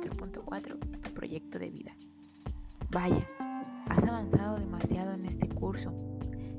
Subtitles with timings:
[0.00, 1.96] 4, tu proyecto de vida.
[2.90, 3.26] Vaya,
[3.88, 5.92] has avanzado demasiado en este curso.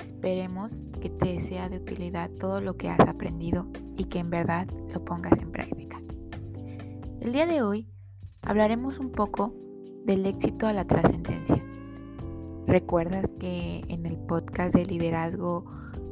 [0.00, 4.68] Esperemos que te sea de utilidad todo lo que has aprendido y que en verdad
[4.92, 6.00] lo pongas en práctica.
[7.20, 7.86] El día de hoy
[8.42, 9.54] hablaremos un poco
[10.04, 11.64] del éxito a la trascendencia.
[12.66, 15.64] ¿Recuerdas que en el podcast de liderazgo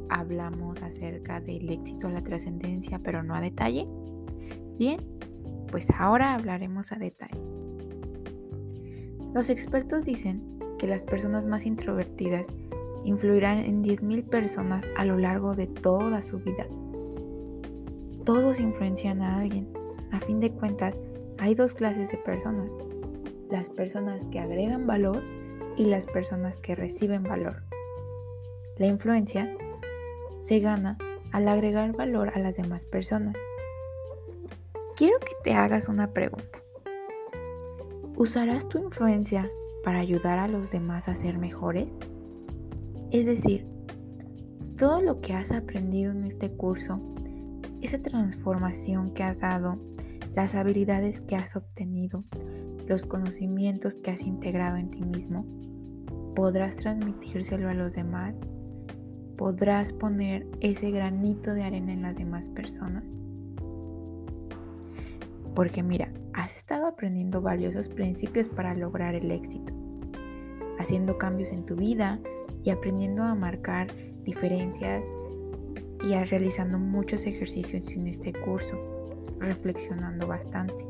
[0.09, 3.87] hablamos acerca del éxito a la trascendencia, pero no a detalle?
[4.77, 4.99] Bien,
[5.71, 7.41] pues ahora hablaremos a detalle.
[9.33, 12.47] Los expertos dicen que las personas más introvertidas
[13.03, 16.67] influirán en 10.000 personas a lo largo de toda su vida.
[18.25, 19.71] Todos influencian a alguien.
[20.11, 20.99] A fin de cuentas,
[21.37, 22.69] hay dos clases de personas.
[23.49, 25.23] Las personas que agregan valor
[25.77, 27.63] y las personas que reciben valor.
[28.77, 29.55] La influencia
[30.41, 30.97] se gana
[31.31, 33.35] al agregar valor a las demás personas.
[34.99, 36.59] Quiero que te hagas una pregunta.
[38.17, 39.49] ¿Usarás tu influencia
[39.81, 41.87] para ayudar a los demás a ser mejores?
[43.09, 43.65] Es decir,
[44.77, 46.99] todo lo que has aprendido en este curso,
[47.79, 49.79] esa transformación que has dado,
[50.35, 52.25] las habilidades que has obtenido,
[52.85, 55.45] los conocimientos que has integrado en ti mismo,
[56.35, 58.37] podrás transmitírselo a los demás,
[59.37, 63.05] podrás poner ese granito de arena en las demás personas.
[65.55, 69.73] Porque mira, has estado aprendiendo valiosos principios para lograr el éxito,
[70.79, 72.19] haciendo cambios en tu vida
[72.63, 73.87] y aprendiendo a marcar
[74.23, 75.05] diferencias
[76.07, 78.77] y a realizando muchos ejercicios en este curso,
[79.39, 80.87] reflexionando bastante.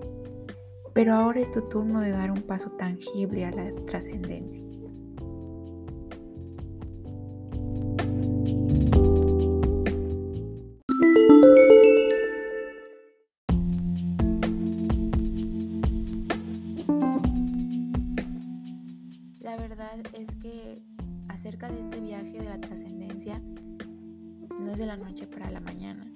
[0.94, 4.64] Pero ahora es tu turno de dar un paso tangible a la trascendencia.
[21.68, 23.42] De este viaje de la trascendencia
[24.60, 26.10] no es de la noche para la mañana.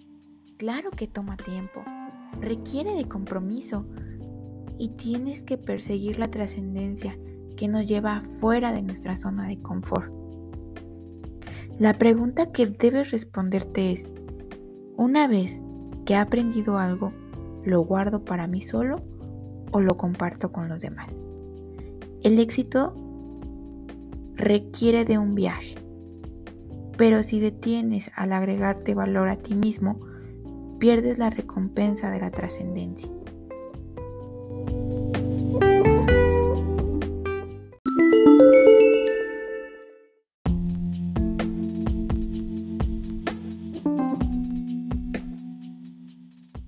[0.57, 1.83] Claro que toma tiempo,
[2.39, 3.85] requiere de compromiso
[4.79, 7.17] y tienes que perseguir la trascendencia
[7.57, 10.13] que nos lleva fuera de nuestra zona de confort.
[11.77, 14.09] La pregunta que debes responderte es,
[14.95, 15.61] una vez
[16.05, 17.11] que he aprendido algo,
[17.65, 19.03] ¿lo guardo para mí solo
[19.71, 21.27] o lo comparto con los demás?
[22.23, 22.95] El éxito
[24.35, 25.75] requiere de un viaje.
[26.97, 29.99] Pero si detienes al agregarte valor a ti mismo,
[30.79, 33.09] pierdes la recompensa de la trascendencia.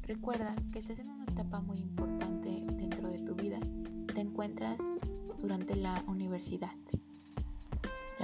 [0.08, 3.60] Recuerda que estás en una etapa muy importante dentro de tu vida.
[4.14, 4.82] Te encuentras
[5.42, 6.72] durante la universidad.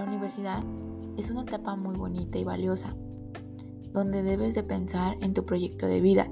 [0.02, 0.64] La universidad
[1.16, 2.96] es una etapa muy bonita y valiosa,
[3.94, 6.28] donde debes de pensar en tu proyecto de vida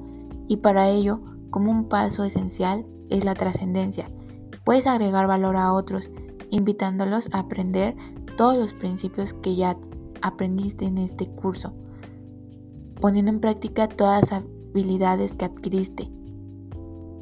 [0.48, 1.22] y para ello,
[1.52, 4.08] como un paso esencial, es la trascendencia.
[4.64, 6.10] Puedes agregar valor a otros,
[6.50, 7.96] invitándolos a aprender
[8.38, 9.76] todos los principios que ya
[10.24, 11.72] aprendiste en este curso,
[13.00, 16.12] poniendo en práctica todas las habilidades que adquiriste.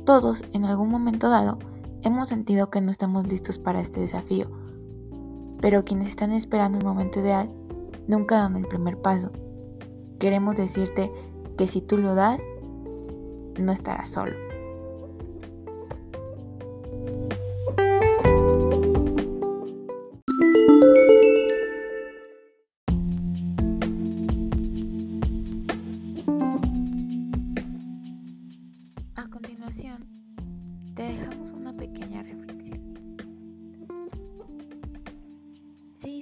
[0.06, 1.60] Todos, en algún momento dado,
[2.04, 4.50] hemos sentido que no estamos listos para este desafío
[5.62, 7.50] pero quienes están esperando el momento ideal
[8.08, 9.32] nunca dan el primer paso.
[10.20, 11.12] Queremos decirte
[11.58, 12.42] que si tú lo das,
[13.60, 14.47] no estarás solo.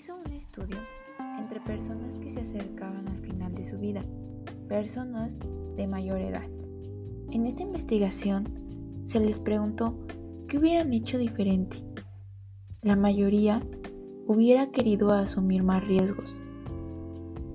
[0.06, 0.78] Hizo un estudio
[1.40, 4.04] entre personas que se acercaban al final de su vida,
[4.68, 5.36] personas
[5.76, 6.46] de mayor edad.
[7.32, 8.48] En esta investigación
[9.06, 9.98] se les preguntó
[10.48, 11.78] qué hubieran hecho diferente.
[12.84, 13.64] La mayoría
[14.28, 16.40] hubiera querido asumir más riesgos.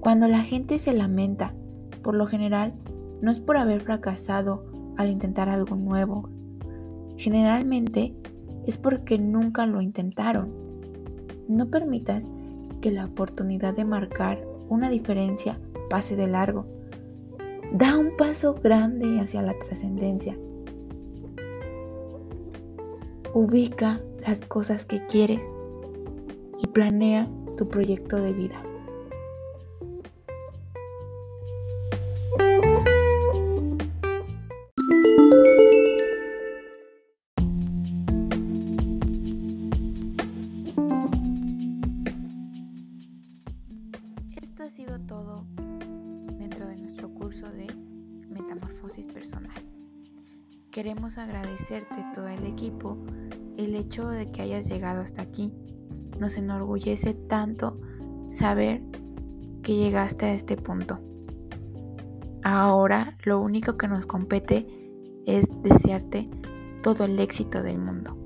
[0.00, 1.54] Cuando la gente se lamenta,
[2.02, 2.74] por lo general,
[3.22, 4.64] no es por haber fracasado
[4.96, 6.28] al intentar algo nuevo.
[7.16, 8.12] Generalmente
[8.66, 10.60] es porque nunca lo intentaron
[11.50, 12.28] no permitas
[12.80, 16.66] que la oportunidad de marcar una diferencia pase de largo.
[17.72, 20.36] Da un paso grande hacia la trascendencia.
[23.32, 25.48] Ubica las cosas que quieres
[26.60, 28.62] y planea tu proyecto de vida.
[48.98, 49.62] Personal.
[50.70, 52.98] Queremos agradecerte todo el equipo
[53.56, 55.52] el hecho de que hayas llegado hasta aquí.
[56.18, 57.80] Nos enorgullece tanto
[58.30, 58.82] saber
[59.62, 61.00] que llegaste a este punto.
[62.42, 64.66] Ahora lo único que nos compete
[65.26, 66.28] es desearte
[66.82, 68.16] todo el éxito del mundo.